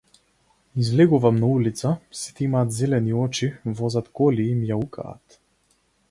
Излегувам 0.75 1.35
на 1.35 1.45
улица, 1.47 1.97
сите 2.11 2.43
имаат 2.43 2.71
зелени 2.71 3.13
очи, 3.17 3.53
возат 3.81 4.09
коли 4.21 4.47
и 4.55 4.55
мјаукаат. 4.63 5.37